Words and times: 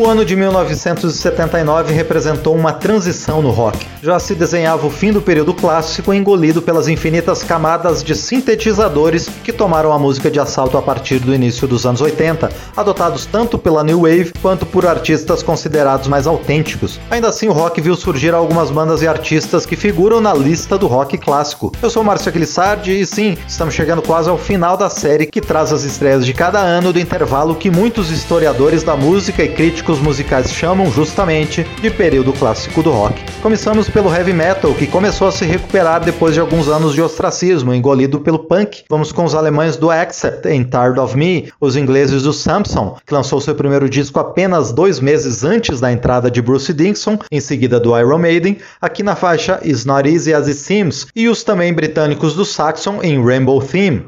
O 0.00 0.06
ano 0.06 0.24
de 0.24 0.34
1979 0.34 1.92
representou 1.92 2.56
uma 2.56 2.72
transição 2.72 3.42
no 3.42 3.50
rock. 3.50 3.86
Já 4.02 4.18
se 4.18 4.34
desenhava 4.34 4.86
o 4.86 4.90
fim 4.90 5.12
do 5.12 5.20
período 5.20 5.52
clássico 5.52 6.14
engolido 6.14 6.62
pelas 6.62 6.88
infinitas 6.88 7.42
camadas 7.42 8.02
de 8.02 8.14
sintetizadores 8.14 9.28
que 9.44 9.52
tomaram 9.52 9.92
a 9.92 9.98
música 9.98 10.30
de 10.30 10.40
assalto 10.40 10.78
a 10.78 10.82
partir 10.82 11.18
do 11.18 11.34
início 11.34 11.68
dos 11.68 11.84
anos 11.84 12.00
80, 12.00 12.48
adotados 12.74 13.26
tanto 13.26 13.58
pela 13.58 13.84
New 13.84 14.00
Wave 14.00 14.32
quanto 14.40 14.64
por 14.64 14.86
artistas 14.86 15.42
considerados 15.42 16.08
mais 16.08 16.26
autênticos. 16.26 16.98
Ainda 17.10 17.28
assim, 17.28 17.48
o 17.48 17.52
rock 17.52 17.78
viu 17.82 17.94
surgir 17.94 18.32
algumas 18.32 18.70
bandas 18.70 19.02
e 19.02 19.06
artistas 19.06 19.66
que 19.66 19.76
figuram 19.76 20.18
na 20.18 20.32
lista 20.32 20.78
do 20.78 20.86
rock 20.86 21.18
clássico. 21.18 21.72
Eu 21.82 21.90
sou 21.90 22.02
Márcio 22.02 22.30
Aquilissardi 22.30 22.98
e 22.98 23.04
sim, 23.04 23.36
estamos 23.46 23.74
chegando 23.74 24.00
quase 24.00 24.30
ao 24.30 24.38
final 24.38 24.78
da 24.78 24.88
série 24.88 25.26
que 25.26 25.42
traz 25.42 25.74
as 25.74 25.84
estreias 25.84 26.24
de 26.24 26.32
cada 26.32 26.58
ano 26.58 26.90
do 26.90 26.98
intervalo 26.98 27.54
que 27.54 27.70
muitos 27.70 28.10
historiadores 28.10 28.82
da 28.82 28.96
música 28.96 29.44
e 29.44 29.48
críticos 29.50 29.89
críticos 29.90 30.00
musicais 30.00 30.52
chamam 30.52 30.90
justamente 30.90 31.64
de 31.80 31.90
período 31.90 32.32
clássico 32.32 32.82
do 32.82 32.90
rock. 32.90 33.20
Começamos 33.42 33.88
pelo 33.88 34.14
heavy 34.14 34.32
metal, 34.32 34.72
que 34.74 34.86
começou 34.86 35.26
a 35.26 35.32
se 35.32 35.44
recuperar 35.44 36.04
depois 36.04 36.34
de 36.34 36.40
alguns 36.40 36.68
anos 36.68 36.94
de 36.94 37.02
ostracismo, 37.02 37.74
engolido 37.74 38.20
pelo 38.20 38.38
punk. 38.38 38.84
Vamos 38.88 39.10
com 39.10 39.24
os 39.24 39.34
alemães 39.34 39.76
do 39.76 39.90
Accept 39.90 40.46
em 40.48 40.62
Tired 40.62 41.00
of 41.00 41.16
Me, 41.16 41.52
os 41.60 41.76
ingleses 41.76 42.22
do 42.22 42.32
Samson, 42.32 42.96
que 43.04 43.14
lançou 43.14 43.40
seu 43.40 43.54
primeiro 43.54 43.88
disco 43.88 44.20
apenas 44.20 44.72
dois 44.72 45.00
meses 45.00 45.42
antes 45.42 45.80
da 45.80 45.90
entrada 45.90 46.30
de 46.30 46.40
Bruce 46.40 46.72
Dickinson, 46.72 47.18
em 47.30 47.40
seguida 47.40 47.80
do 47.80 47.98
Iron 47.98 48.18
Maiden, 48.18 48.58
aqui 48.80 49.02
na 49.02 49.16
faixa 49.16 49.60
It's 49.64 49.84
Not 49.84 50.08
Easy 50.08 50.32
As 50.32 50.46
It 50.46 50.58
Seems, 50.58 51.08
e 51.16 51.28
os 51.28 51.42
também 51.42 51.72
britânicos 51.72 52.34
do 52.34 52.44
Saxon 52.44 53.00
em 53.02 53.22
Rainbow 53.22 53.60
Theme. 53.60 54.04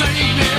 save 0.00 0.36
me. 0.38 0.49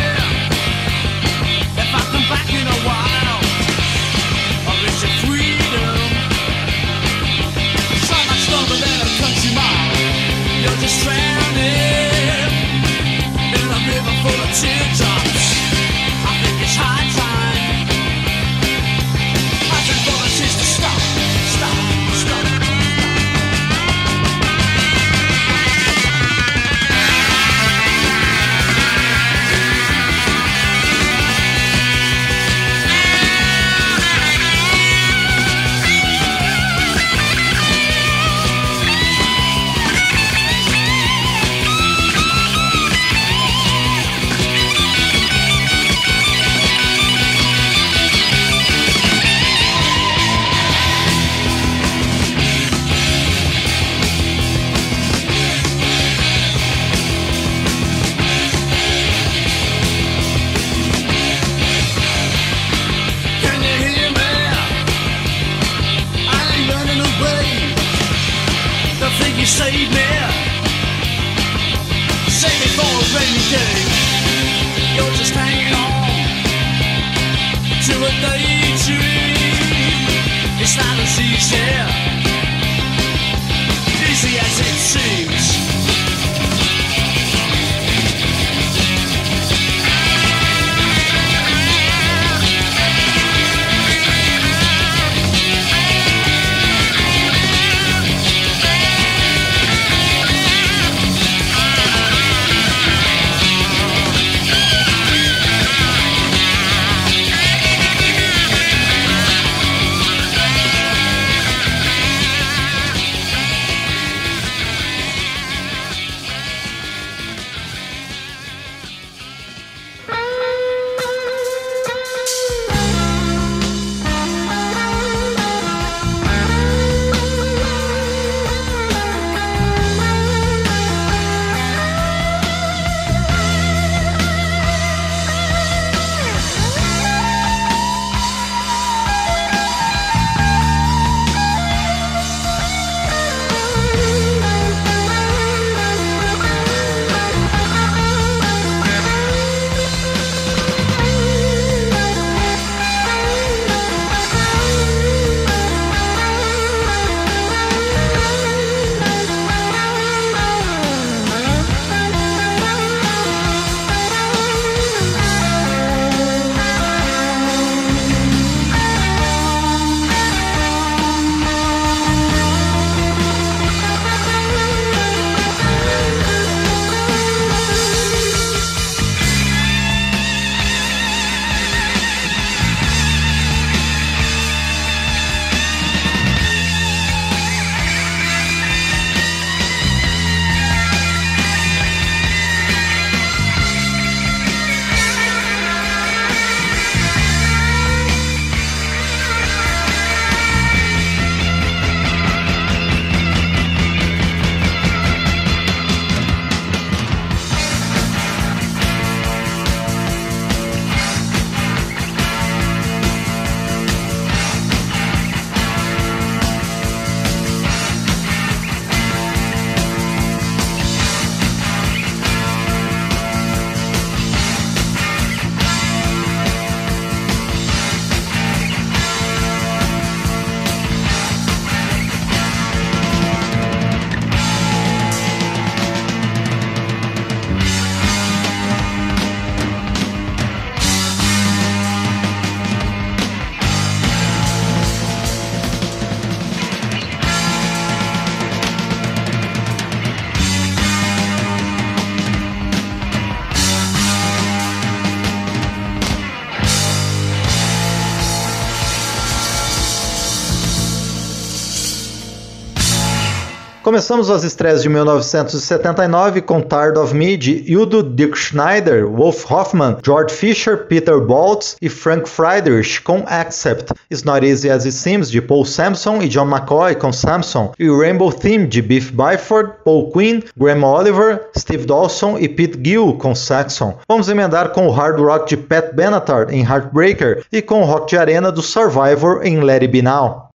Começamos 263.92 264.30
as 264.30 264.46
estreias 264.46 264.82
de 264.82 264.88
1979 264.88 266.40
com 266.44 266.62
Tired 266.62 266.98
of 266.98 267.14
Me 267.14 267.36
de 267.36 267.76
Udo 267.76 268.02
Dirk 268.02 268.38
Schneider, 268.38 269.06
Wolf 269.06 269.52
Hoffman, 269.52 269.98
George 270.02 270.34
Fisher, 270.34 270.86
Peter 270.88 271.20
Baltz 271.20 271.76
e 271.82 271.90
Frank 271.90 272.30
Friedrich 272.30 273.02
com 273.02 273.26
Accept, 273.28 273.92
It's 274.10 274.24
Not 274.24 274.48
Easy 274.48 274.70
As 274.70 274.86
It 274.86 274.96
Seems 274.96 275.30
de 275.30 275.42
Paul 275.42 275.66
Sampson 275.66 276.22
e 276.22 276.30
John 276.30 276.46
McCoy 276.46 276.96
com 276.96 277.12
Samson 277.12 277.74
e 277.78 277.90
Rainbow 277.90 278.32
Theme 278.32 278.66
de 278.66 278.82
Biff 278.82 279.12
Byford, 279.12 279.74
Paul 279.84 280.10
Quinn, 280.10 280.40
Graham 280.56 280.86
Oliver, 280.86 281.50
Steve 281.58 281.86
Dawson 281.86 282.38
e 282.40 282.48
Pete 282.48 282.80
Gill 282.82 283.18
com 283.18 283.36
Saxon. 283.36 283.98
Vamos 284.08 284.30
emendar 284.30 284.70
com 284.70 284.88
o 284.88 284.92
hard 284.92 285.20
rock 285.20 285.50
de 285.50 285.58
Pat 285.58 285.94
Benatar 285.94 286.48
em 286.50 286.64
Heartbreaker 286.64 287.44
e 287.52 287.62
com 287.62 287.82
o 287.82 287.86
rock 287.86 288.12
de 288.12 288.18
arena 288.18 288.54
do 288.54 288.62
Survivor 288.62 289.46
em 289.46 289.60
Let 289.60 289.82
It 289.82 289.90
Be 289.90 290.02
Now. 290.02 290.51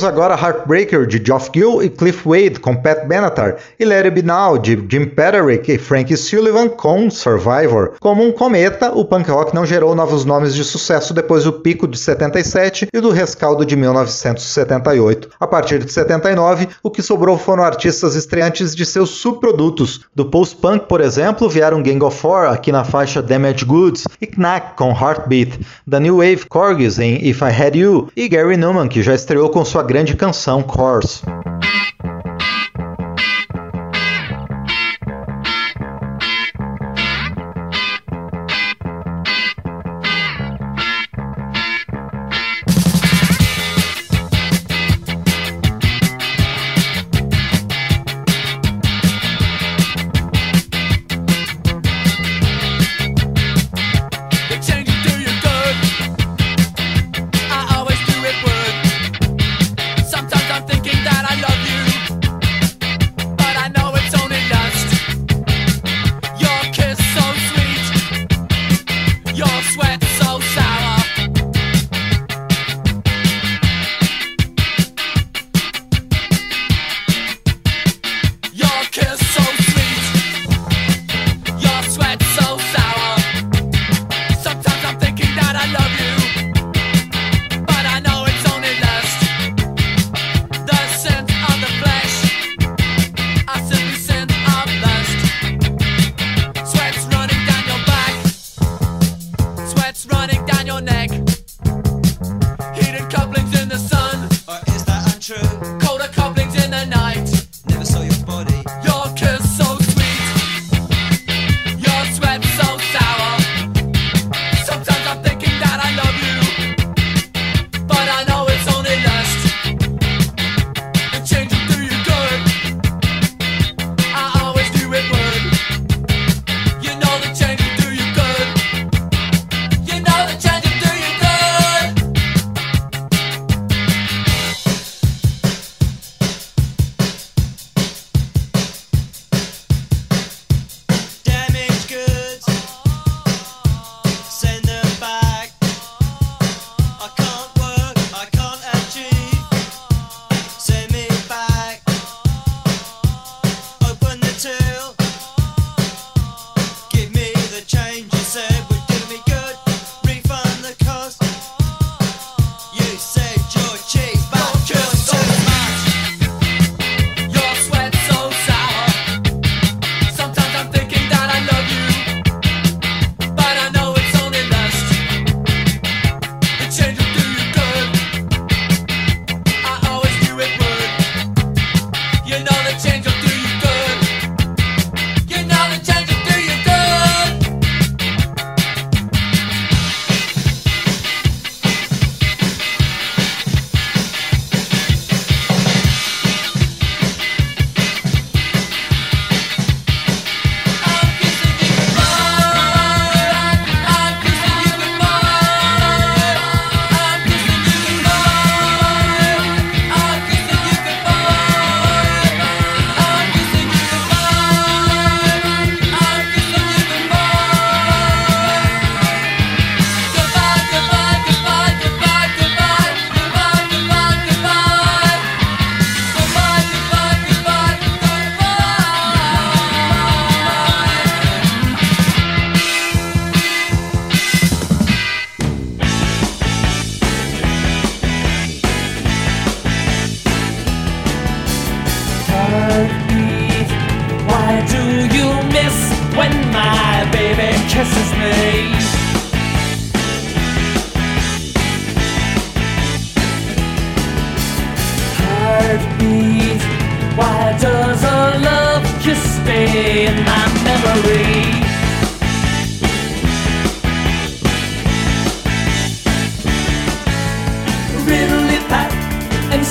Ouvimos 0.00 0.04
agora 0.04 0.34
Heartbreaker 0.34 1.06
de 1.06 1.22
Geoff 1.22 1.50
Gill 1.54 1.82
e 1.82 1.90
Cliff 1.90 2.26
Wade 2.26 2.58
com 2.58 2.74
Pat 2.74 3.06
Benatar 3.06 3.56
e 3.78 3.84
Let 3.84 4.06
It 4.06 4.10
Be 4.10 4.22
Now 4.22 4.56
de 4.56 4.82
Jim 4.88 5.04
Patrick 5.06 5.70
e 5.70 5.78
Frank 5.78 6.16
Sullivan 6.16 6.68
com 6.68 7.10
Survivor. 7.10 7.92
Como 8.00 8.22
um 8.24 8.32
cometa, 8.32 8.92
o 8.92 9.04
punk 9.04 9.30
rock 9.30 9.54
não 9.54 9.66
gerou 9.66 9.94
novos 9.94 10.24
nomes 10.24 10.54
de 10.54 10.64
sucesso 10.64 11.12
depois 11.12 11.44
do 11.44 11.52
pico 11.52 11.86
de 11.86 11.98
77 11.98 12.88
e 12.92 13.00
do 13.00 13.10
rescaldo 13.10 13.64
de 13.64 13.76
1978. 13.76 15.28
A 15.38 15.46
partir 15.46 15.84
de 15.84 15.92
79, 15.92 16.68
o 16.82 16.90
que 16.90 17.02
sobrou 17.02 17.36
foram 17.36 17.62
artistas 17.62 18.14
estreantes 18.14 18.74
de 18.74 18.86
seus 18.86 19.10
subprodutos. 19.10 20.06
Do 20.14 20.24
post-punk, 20.24 20.86
por 20.88 21.02
exemplo, 21.02 21.48
vieram 21.48 21.82
Gang 21.82 22.02
of 22.02 22.16
Four 22.16 22.46
aqui 22.46 22.72
na 22.72 22.84
faixa 22.84 23.20
Damaged 23.20 23.66
Goods 23.66 24.04
e 24.20 24.26
Knack 24.26 24.76
com 24.76 24.92
Heartbeat, 24.92 25.60
da 25.86 26.00
New 26.00 26.18
Wave 26.18 26.46
Corgis 26.48 26.98
em 26.98 27.28
If 27.28 27.42
I 27.42 27.50
Had 27.50 27.74
You 27.74 28.08
e 28.16 28.28
Gary 28.28 28.56
Newman, 28.56 28.88
que 28.88 29.02
já 29.02 29.14
estreou 29.14 29.50
com 29.50 29.62
sua 29.62 29.89
grande 29.90 30.14
canção 30.14 30.62
Course. 30.62 31.20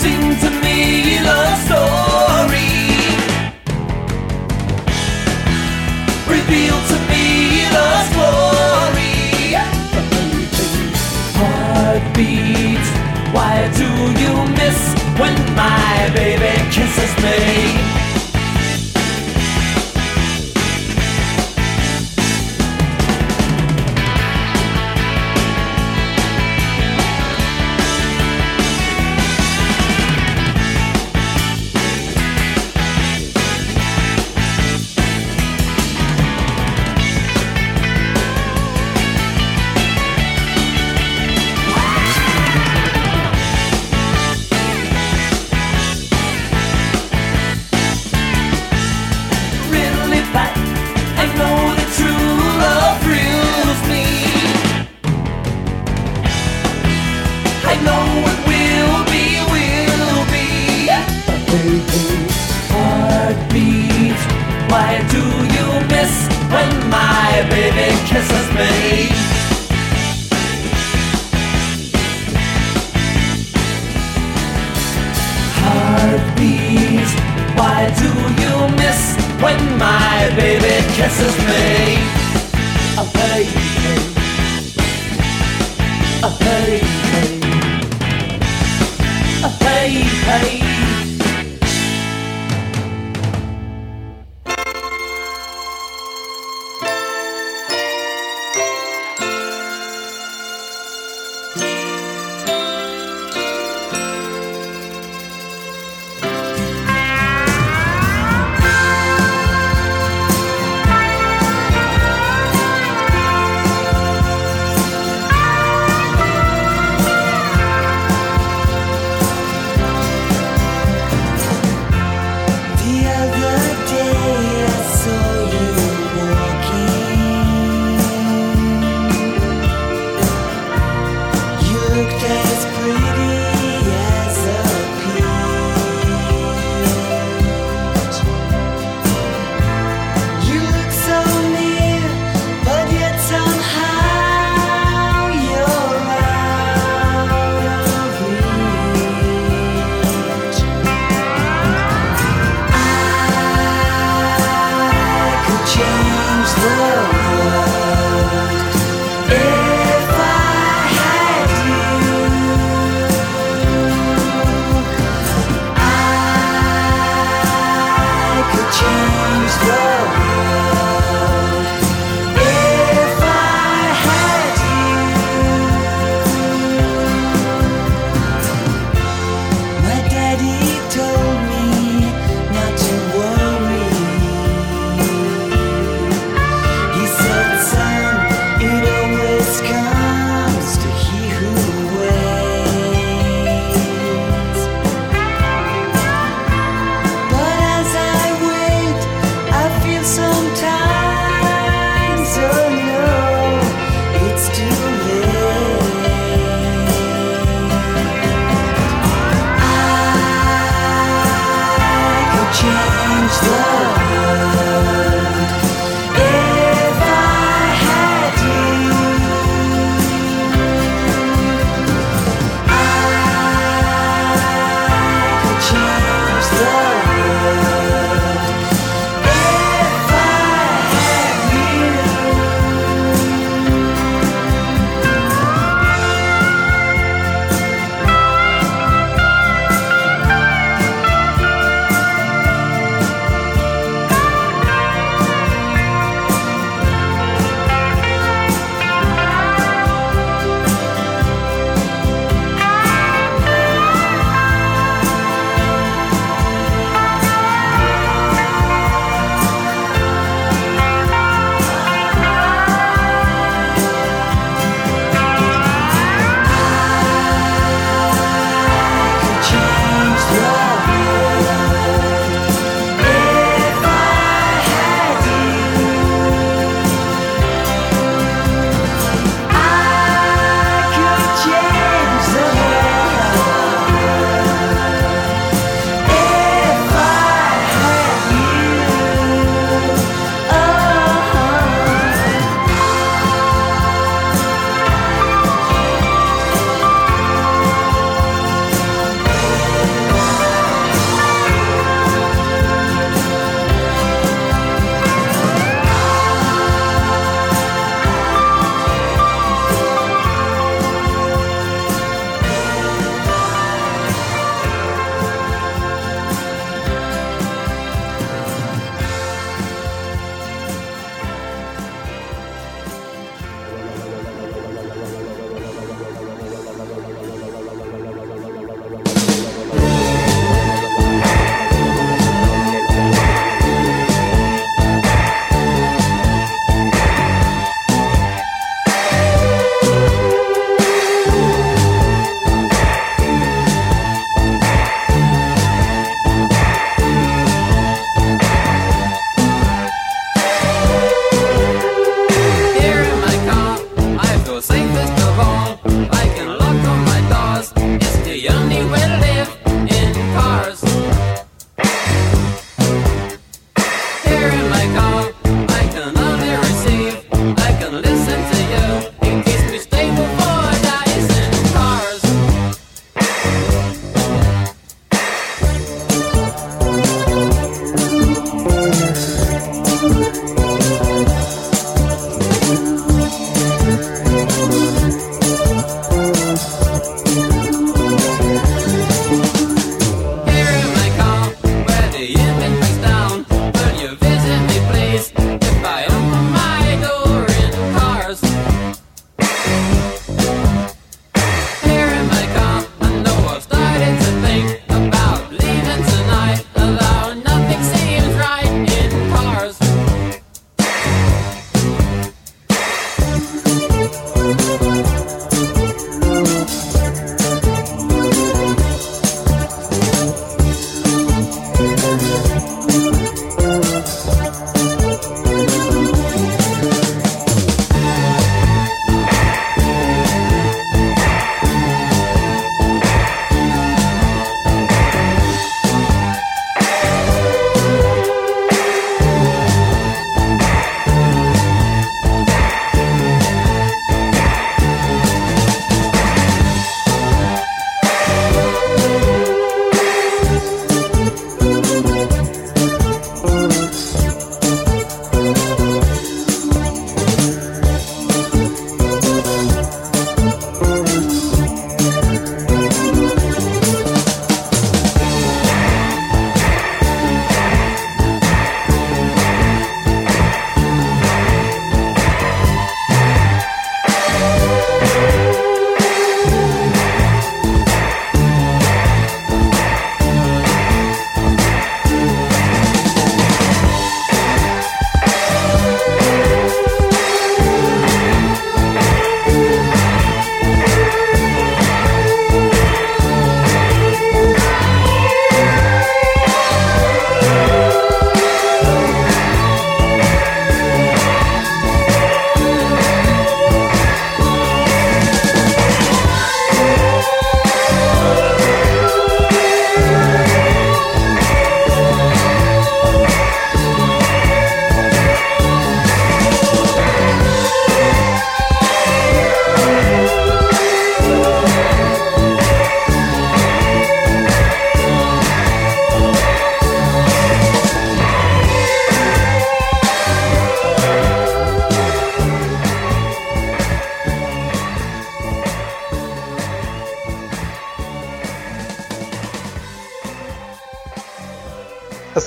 sing 0.09 0.35
to 0.43 0.49
me 0.63 1.17
story. 1.65 2.69
Reveal 6.35 6.77
to 6.91 6.97
me 7.09 7.69
why 13.31 13.55
do 13.81 13.89
you 14.23 14.33
miss 14.59 14.79
when 15.19 15.35
my 15.55 16.09
baby 16.13 16.53
kisses 16.71 17.13
me? 17.23 17.98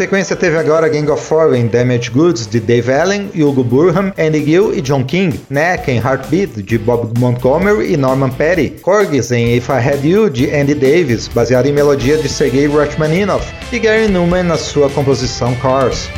Sequência 0.03 0.35
teve 0.35 0.59
agora 0.59 0.89
Gang 0.89 1.09
of 1.13 1.25
Four 1.25 1.55
em 1.55 1.69
Damaged 1.69 2.11
Goods 2.11 2.49
de 2.49 2.59
Dave 2.59 2.93
Allen, 2.93 3.31
Hugo 3.37 3.63
Burham, 3.63 4.13
Andy 4.19 4.45
Gill 4.45 4.75
e 4.75 4.81
John 4.81 5.05
King, 5.05 5.39
Neck 5.49 5.89
em 5.89 5.99
Heartbeat 5.99 6.61
de 6.61 6.77
Bob 6.77 7.17
Montgomery 7.21 7.93
e 7.93 7.97
Norman 7.97 8.31
Petty, 8.31 8.71
Corgis 8.83 9.31
em 9.31 9.57
If 9.57 9.69
I 9.69 9.75
Had 9.75 10.05
You 10.05 10.29
de 10.29 10.53
Andy 10.53 10.75
Davis, 10.75 11.29
baseado 11.29 11.67
em 11.67 11.73
melodia 11.73 12.19
de 12.19 12.29
Sergei 12.29 12.67
Rachmaninoff, 12.67 13.47
e 13.71 13.79
Gary 13.79 14.09
Newman 14.09 14.43
na 14.43 14.57
sua 14.57 14.91
composição 14.91 15.55
Cars. 15.55 16.11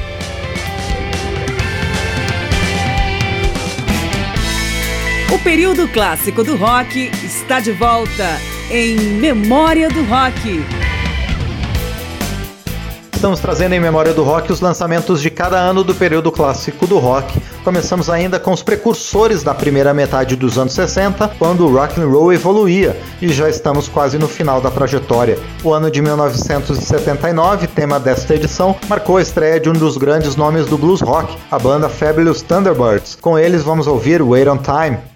O 5.31 5.38
período 5.40 5.87
clássico 5.88 6.42
do 6.42 6.57
rock 6.57 7.11
está 7.23 7.61
de 7.61 7.73
volta 7.73 8.40
em 8.70 8.97
Memória 8.97 9.90
do 9.90 10.03
Rock. 10.05 10.84
Estamos 13.25 13.41
trazendo 13.41 13.73
em 13.73 13.81
memória 13.81 14.13
do 14.13 14.23
rock 14.23 14.53
os 14.53 14.61
lançamentos 14.61 15.23
de 15.23 15.31
cada 15.31 15.57
ano 15.57 15.83
do 15.83 15.95
período 15.95 16.31
clássico 16.31 16.87
do 16.87 16.99
rock. 16.99 17.41
Começamos 17.65 18.11
ainda 18.11 18.39
com 18.39 18.53
os 18.53 18.63
precursores 18.63 19.43
da 19.43 19.55
primeira 19.55 19.95
metade 19.95 20.37
dos 20.37 20.59
anos 20.59 20.75
60, 20.75 21.29
quando 21.39 21.65
o 21.65 21.75
rock 21.75 21.99
and 21.99 22.07
roll 22.07 22.35
evoluía, 22.35 22.95
e 23.23 23.33
já 23.33 23.49
estamos 23.49 23.89
quase 23.89 24.19
no 24.19 24.29
final 24.29 24.61
da 24.61 24.71
trajetória. 24.71 25.39
O 25.63 25.73
ano 25.73 25.91
de 25.91 26.03
1979, 26.03 27.67
tema 27.69 27.99
desta 27.99 28.35
edição, 28.35 28.77
marcou 28.91 29.17
a 29.17 29.23
estreia 29.23 29.59
de 29.59 29.71
um 29.71 29.73
dos 29.73 29.97
grandes 29.97 30.37
nomes 30.37 30.67
do 30.67 30.77
blues 30.77 31.01
rock, 31.01 31.35
a 31.51 31.59
banda 31.59 31.89
Fabulous 31.89 32.43
Thunderbirds. 32.43 33.17
Com 33.19 33.39
eles 33.39 33.63
vamos 33.63 33.87
ouvir 33.87 34.21
Wait 34.21 34.47
on 34.47 34.59
Time. 34.59 35.13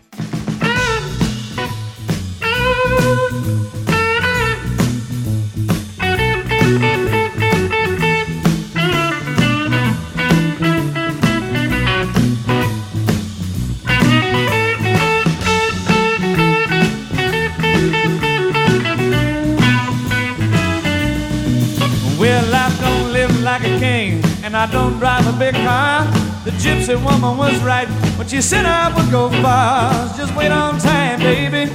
The 26.88 26.98
woman 27.01 27.37
was 27.37 27.62
right 27.62 27.87
when 28.16 28.27
she 28.27 28.40
said 28.40 28.64
I 28.64 28.88
would 28.96 29.11
go 29.11 29.29
far. 29.42 29.92
Just 30.16 30.35
wait 30.35 30.51
on 30.51 30.79
time, 30.79 31.20
baby. 31.20 31.70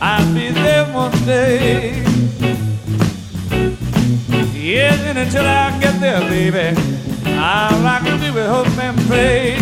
I'll 0.00 0.32
be 0.32 0.48
there 0.48 0.86
one 0.86 1.12
day. 1.26 2.02
Yes, 4.54 4.98
and 5.02 5.18
until 5.18 5.44
I 5.44 5.78
get 5.78 6.00
there, 6.00 6.20
baby, 6.20 6.80
all 7.28 7.84
I 7.84 8.00
can 8.02 8.18
do 8.20 8.38
is 8.38 8.48
hope 8.48 8.78
and 8.78 8.98
pray. 9.06 9.58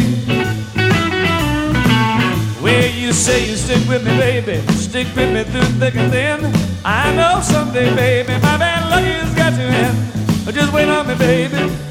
Well, 2.63 2.91
you 2.95 3.13
say 3.13 3.51
you 3.51 3.57
stick 3.57 3.89
with 3.89 4.07
me, 4.07 4.17
baby, 4.19 4.61
stick 4.75 5.09
with 5.17 5.35
me 5.35 5.43
through 5.51 5.81
thick 5.81 5.97
and 5.97 6.13
thin. 6.13 6.53
I 6.85 7.13
know 7.17 7.41
someday, 7.43 7.93
baby, 7.97 8.35
my 8.35 8.57
bad 8.57 8.89
luck 8.89 9.03
has 9.03 9.35
got 9.35 9.53
you 9.59 9.67
in. 9.67 10.55
Just 10.55 10.73
wait 10.73 10.89
on 10.89 11.09
me, 11.09 11.17
baby. 11.17 11.90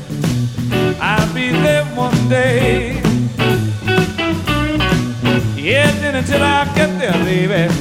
I'll 1.01 1.33
be 1.33 1.49
there 1.49 1.85
one 1.95 2.29
day. 2.29 2.95
Yeah, 5.55 5.91
then 6.01 6.15
until 6.15 6.41
I 6.43 6.65
get 6.75 6.99
there, 6.99 7.13
baby, 7.23 7.73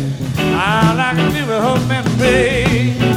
all 0.54 0.98
I 0.98 1.12
can 1.16 1.32
do 1.32 1.38
is 1.38 1.62
hope 1.62 1.90
and 1.90 2.06
pray. 2.18 3.07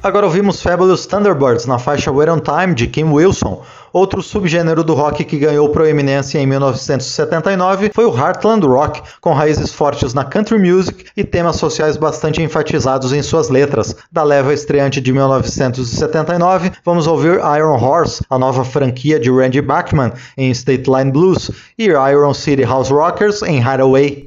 Agora 0.00 0.26
ouvimos 0.26 0.62
Fabulous 0.62 1.06
Thunderbirds 1.06 1.66
na 1.66 1.76
faixa 1.76 2.12
Wait 2.12 2.30
on 2.30 2.38
Time 2.38 2.72
de 2.72 2.86
Kim 2.86 3.10
Wilson. 3.12 3.62
Outro 3.92 4.22
subgênero 4.22 4.84
do 4.84 4.94
rock 4.94 5.24
que 5.24 5.36
ganhou 5.36 5.70
proeminência 5.70 6.38
em 6.38 6.46
1979 6.46 7.90
foi 7.92 8.04
o 8.04 8.16
Heartland 8.16 8.64
Rock, 8.64 9.02
com 9.20 9.32
raízes 9.32 9.72
fortes 9.72 10.14
na 10.14 10.24
country 10.24 10.56
music 10.56 11.06
e 11.16 11.24
temas 11.24 11.56
sociais 11.56 11.96
bastante 11.96 12.40
enfatizados 12.40 13.12
em 13.12 13.22
suas 13.22 13.48
letras. 13.48 13.96
Da 14.12 14.22
leva 14.22 14.54
estreante 14.54 15.00
de 15.00 15.12
1979, 15.12 16.70
vamos 16.84 17.08
ouvir 17.08 17.40
Iron 17.56 17.82
Horse, 17.82 18.22
a 18.30 18.38
nova 18.38 18.64
franquia 18.64 19.18
de 19.18 19.30
Randy 19.32 19.60
Bachman 19.60 20.12
em 20.36 20.50
State 20.52 20.88
Line 20.88 21.10
Blues, 21.10 21.50
e 21.76 21.86
Iron 21.86 22.34
City 22.34 22.62
House 22.62 22.90
Rockers 22.90 23.42
em 23.42 23.58
Hideaway. 23.58 24.24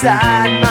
inside 0.00 0.67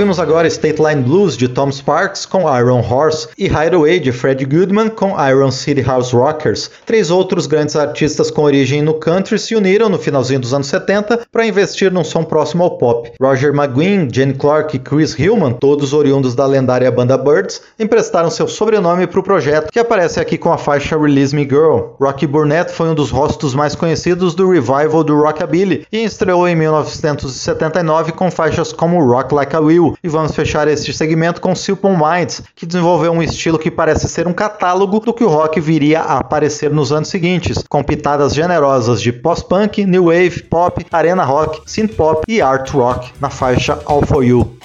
ouvimos 0.00 0.18
agora 0.18 0.48
State 0.48 0.80
Line 0.80 1.02
Blues 1.02 1.36
de 1.36 1.46
Tom 1.46 1.70
Sparks 1.70 2.24
com 2.24 2.48
Iron 2.58 2.80
Horse 2.80 3.28
e 3.36 3.44
Hideaway 3.44 4.00
de 4.00 4.10
Fred 4.10 4.46
Goodman 4.46 4.88
com 4.88 5.14
Iron 5.28 5.50
City 5.50 5.82
House 5.82 6.10
Rockers. 6.12 6.70
Três 6.86 7.10
outros 7.10 7.46
grandes 7.46 7.76
artistas 7.76 8.30
com 8.30 8.40
origem 8.40 8.80
no 8.80 8.94
country 8.94 9.38
se 9.38 9.54
uniram 9.54 9.90
no 9.90 9.98
finalzinho 9.98 10.40
dos 10.40 10.54
anos 10.54 10.68
70 10.68 11.26
para 11.30 11.44
investir 11.44 11.92
num 11.92 12.02
som 12.02 12.24
próximo 12.24 12.64
ao 12.64 12.78
pop. 12.78 13.12
Roger 13.20 13.54
McGuinn, 13.54 14.08
Jane 14.10 14.32
Clark 14.32 14.74
e 14.74 14.78
Chris 14.78 15.18
Hillman, 15.18 15.52
todos 15.52 15.92
oriundos 15.92 16.34
da 16.34 16.46
lendária 16.46 16.90
banda 16.90 17.18
Birds, 17.18 17.60
emprestaram 17.78 18.30
seu 18.30 18.48
sobrenome 18.48 19.06
para 19.06 19.20
o 19.20 19.22
projeto, 19.22 19.70
que 19.70 19.78
aparece 19.78 20.18
aqui 20.18 20.38
com 20.38 20.50
a 20.50 20.56
faixa 20.56 20.98
Release 20.98 21.36
Me 21.36 21.42
Girl. 21.42 21.90
Rocky 22.00 22.26
Burnett 22.26 22.72
foi 22.72 22.88
um 22.88 22.94
dos 22.94 23.10
rostos 23.10 23.54
mais 23.54 23.74
conhecidos 23.74 24.34
do 24.34 24.50
revival 24.50 25.04
do 25.04 25.20
rockabilly 25.20 25.86
e 25.92 26.04
estreou 26.04 26.48
em 26.48 26.56
1979 26.56 28.12
com 28.12 28.30
faixas 28.30 28.72
como 28.72 29.04
Rock 29.04 29.34
Like 29.34 29.54
a 29.54 29.60
Will. 29.60 29.89
E 30.02 30.08
vamos 30.08 30.34
fechar 30.34 30.68
este 30.68 30.92
segmento 30.92 31.40
com 31.40 31.54
Silpon 31.54 31.96
Minds, 31.96 32.42
que 32.54 32.66
desenvolveu 32.66 33.12
um 33.12 33.22
estilo 33.22 33.58
que 33.58 33.70
parece 33.70 34.08
ser 34.08 34.26
um 34.26 34.32
catálogo 34.32 35.00
do 35.00 35.12
que 35.12 35.24
o 35.24 35.28
rock 35.28 35.60
viria 35.60 36.00
a 36.00 36.18
aparecer 36.18 36.70
nos 36.70 36.92
anos 36.92 37.08
seguintes, 37.08 37.64
com 37.68 37.82
pitadas 37.82 38.34
generosas 38.34 39.00
de 39.00 39.12
post-punk, 39.12 39.84
new 39.84 40.06
wave, 40.06 40.42
pop, 40.42 40.84
arena 40.90 41.24
rock, 41.24 41.62
synth 41.66 41.94
pop 41.94 42.24
e 42.26 42.40
art 42.40 42.70
rock 42.70 43.12
na 43.20 43.30
faixa 43.30 43.78
All 43.86 44.02
For 44.02 44.24
You. 44.24 44.56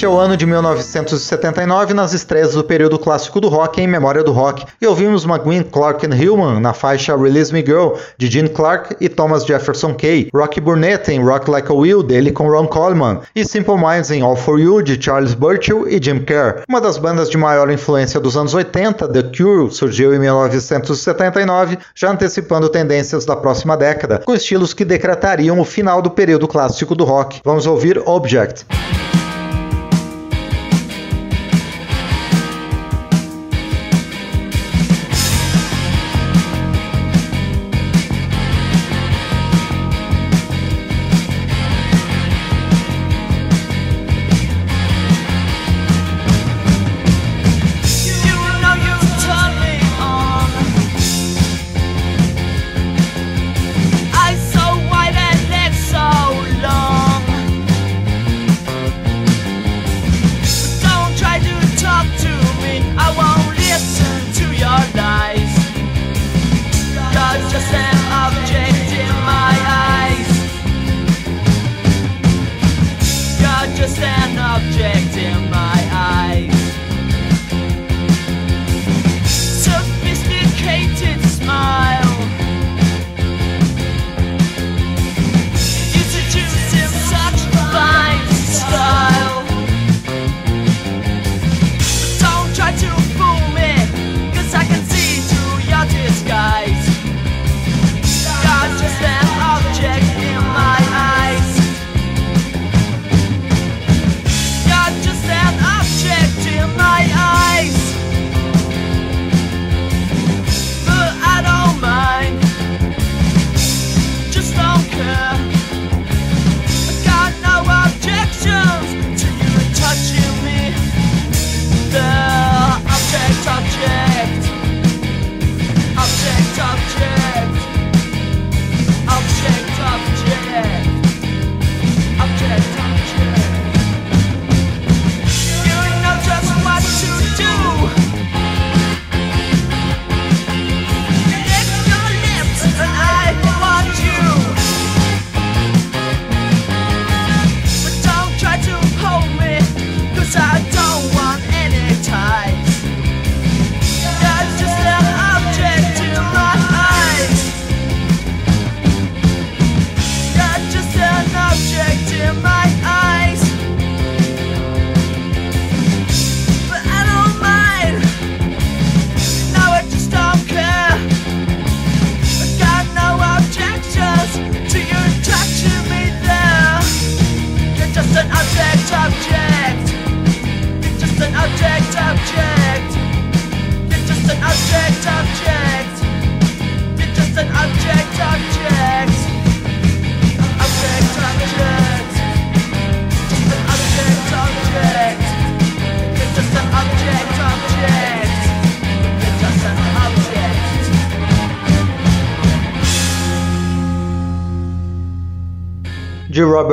Este 0.00 0.06
é 0.06 0.08
o 0.08 0.18
ano 0.18 0.34
de 0.34 0.46
1979 0.46 1.92
nas 1.92 2.14
estreias 2.14 2.54
do 2.54 2.64
período 2.64 2.98
clássico 2.98 3.38
do 3.38 3.50
rock 3.50 3.82
em 3.82 3.86
memória 3.86 4.24
do 4.24 4.32
rock. 4.32 4.64
E 4.80 4.86
ouvimos 4.86 5.26
McGuinn, 5.26 5.62
Clark 5.62 6.06
and 6.06 6.16
Hillman 6.16 6.58
na 6.58 6.72
faixa 6.72 7.14
Release 7.14 7.52
Me 7.52 7.60
Girl, 7.60 7.96
de 8.16 8.26
Gene 8.26 8.48
Clark 8.48 8.96
e 8.98 9.10
Thomas 9.10 9.44
Jefferson 9.44 9.92
Kay. 9.92 10.30
Rocky 10.34 10.58
Burnett 10.58 11.12
em 11.12 11.22
Rock 11.22 11.50
Like 11.50 11.70
a 11.70 11.74
Will, 11.74 12.02
dele 12.02 12.32
com 12.32 12.48
Ron 12.48 12.66
Coleman. 12.66 13.20
E 13.36 13.44
Simple 13.44 13.76
Minds 13.76 14.10
em 14.10 14.22
All 14.22 14.36
For 14.36 14.58
You, 14.58 14.80
de 14.80 14.98
Charles 14.98 15.34
Burchill 15.34 15.86
e 15.86 16.02
Jim 16.02 16.20
Kerr. 16.20 16.62
Uma 16.66 16.80
das 16.80 16.96
bandas 16.96 17.28
de 17.28 17.36
maior 17.36 17.70
influência 17.70 18.18
dos 18.18 18.38
anos 18.38 18.54
80, 18.54 19.06
The 19.06 19.22
Cure, 19.24 19.70
surgiu 19.70 20.14
em 20.14 20.18
1979, 20.18 21.76
já 21.94 22.10
antecipando 22.10 22.70
tendências 22.70 23.26
da 23.26 23.36
próxima 23.36 23.76
década, 23.76 24.22
com 24.24 24.34
estilos 24.34 24.72
que 24.72 24.86
decretariam 24.86 25.60
o 25.60 25.64
final 25.66 26.00
do 26.00 26.10
período 26.10 26.48
clássico 26.48 26.94
do 26.94 27.04
rock. 27.04 27.42
Vamos 27.44 27.66
ouvir 27.66 28.02
Object. 28.06 28.64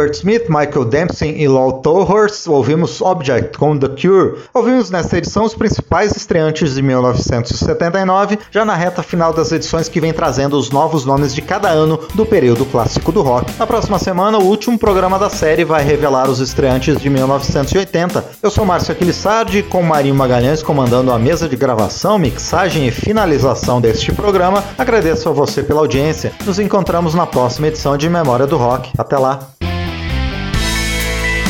Robert 0.08 0.14
Smith, 0.14 0.48
Michael 0.48 0.86
Dempsey 0.86 1.36
e 1.38 1.48
Lowell 1.48 1.82
Tolhurst, 1.82 2.48
ouvimos 2.48 3.02
Object 3.02 3.58
com 3.58 3.78
The 3.78 3.90
Cure. 3.90 4.38
Ouvimos 4.54 4.90
nesta 4.90 5.18
edição 5.18 5.44
os 5.44 5.54
principais 5.54 6.16
estreantes 6.16 6.76
de 6.76 6.82
1979, 6.82 8.40
já 8.50 8.64
na 8.64 8.74
reta 8.74 9.04
final 9.04 9.34
das 9.34 9.52
edições 9.52 9.90
que 9.90 10.00
vem 10.00 10.14
trazendo 10.14 10.58
os 10.58 10.70
novos 10.70 11.04
nomes 11.04 11.36
de 11.36 11.42
cada 11.42 11.68
ano 11.68 12.00
do 12.14 12.26
período 12.26 12.66
clássico 12.66 13.12
do 13.12 13.22
rock. 13.22 13.52
Na 13.60 13.68
próxima 13.68 14.00
semana, 14.00 14.38
o 14.38 14.46
último 14.46 14.80
programa 14.80 15.20
da 15.20 15.30
série 15.30 15.66
vai 15.66 15.84
revelar 15.84 16.30
os 16.30 16.40
estreantes 16.40 16.98
de 16.98 17.10
1980. 17.10 18.24
Eu 18.42 18.50
sou 18.50 18.66
Márcio 18.66 18.94
Aquilissardi, 18.94 19.62
com 19.64 19.84
Marinho 19.84 20.16
Magalhães 20.16 20.64
comandando 20.64 21.12
a 21.12 21.20
mesa 21.20 21.50
de 21.50 21.58
gravação, 21.58 22.18
mixagem 22.18 22.88
e 22.88 22.92
finalização 22.92 23.82
deste 23.82 24.14
programa. 24.14 24.64
Agradeço 24.78 25.28
a 25.28 25.34
você 25.34 25.62
pela 25.62 25.82
audiência. 25.82 26.32
Nos 26.46 26.60
encontramos 26.60 27.14
na 27.14 27.28
próxima 27.28 27.68
edição 27.68 27.98
de 27.98 28.10
Memória 28.10 28.48
do 28.48 28.56
Rock. 28.56 28.92
Até 28.98 29.18
lá! 29.18 29.67